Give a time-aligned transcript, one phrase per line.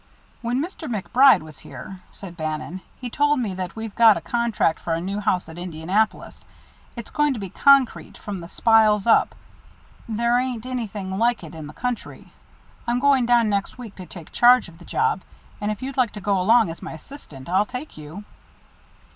[0.41, 0.89] "When Mr.
[0.89, 4.99] MacBride was here," said Bannon, "he told me that we've got a contract for a
[4.99, 6.43] new house at Indianapolis.
[6.95, 9.35] It's going to be concrete, from the spiles up
[10.09, 12.33] there ain't anything like it in the country.
[12.87, 15.21] I'm going down next week to take charge of the job,
[15.61, 18.23] and if you'd like to go along as my assistant, I'll take you."